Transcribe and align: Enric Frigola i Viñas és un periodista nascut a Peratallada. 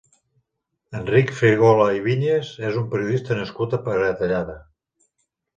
Enric 0.99 1.33
Frigola 1.41 1.85
i 1.97 2.01
Viñas 2.07 2.49
és 2.71 2.79
un 2.83 2.89
periodista 2.95 3.39
nascut 3.41 3.77
a 3.77 3.81
Peratallada. 3.91 4.61